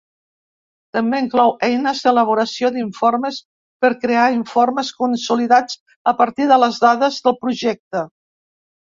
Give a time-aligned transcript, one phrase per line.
[0.97, 3.37] També inclou eines d'elaboració d'informes
[3.85, 5.77] per crear informes consolidats
[6.13, 8.03] a partir de les dades del projecte.